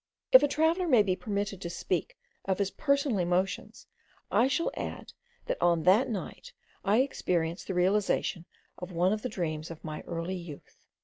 If 0.31 0.41
a 0.41 0.47
traveller 0.47 0.87
may 0.87 1.03
be 1.03 1.15
permitted 1.15 1.61
to 1.61 1.69
speak 1.69 2.17
of 2.45 2.57
his 2.57 2.71
personal 2.71 3.19
emotions, 3.19 3.85
I 4.31 4.47
shall 4.47 4.71
add, 4.75 5.13
that 5.45 5.61
on 5.61 5.83
that 5.83 6.09
night 6.09 6.53
I 6.83 7.01
experienced 7.01 7.67
the 7.67 7.75
realization 7.75 8.45
of 8.79 8.91
one 8.91 9.13
of 9.13 9.21
the 9.21 9.29
dreams 9.29 9.69
of 9.69 9.83
my 9.83 10.01
early 10.07 10.33
youth. 10.33 10.75